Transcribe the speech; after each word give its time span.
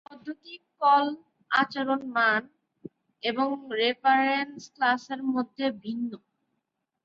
পদ্ধতি 0.05 0.53
কল 0.81 1.05
আচরণ 1.51 2.01
মান 2.15 2.41
এবং 3.23 3.47
রেফারেন্স 3.73 4.59
ক্লাসের 4.75 5.21
মধ্যে 5.25 5.65
ভিন্ন। 5.83 6.11